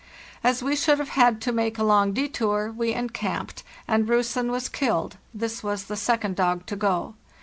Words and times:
As 0.43 0.63
we 0.63 0.75
should 0.75 0.97
have 0.97 1.09
had 1.09 1.39
to 1.41 1.51
make 1.51 1.77
a 1.77 1.83
long 1.83 2.11
detour, 2.11 2.71
we 2.75 2.91
encamped, 2.91 3.61
and' 3.87 4.07
Russen' 4.09 4.49
was 4.49 4.67
killed 4.67 5.17
(this 5.31 5.61
was 5.61 5.83
the 5.83 5.95
second 5.95 6.35
dog 6.35 6.65
to 6.65 6.75
go). 6.75 7.13